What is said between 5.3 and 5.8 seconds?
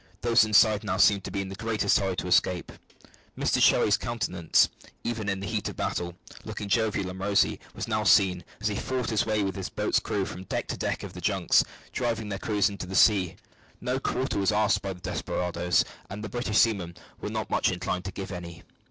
the heat of